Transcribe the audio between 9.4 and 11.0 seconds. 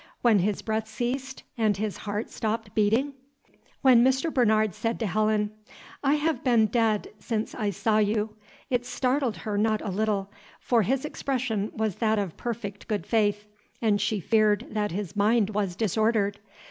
her not a little; for